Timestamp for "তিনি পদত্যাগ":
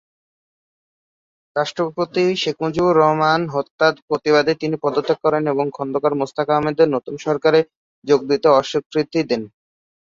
4.61-5.17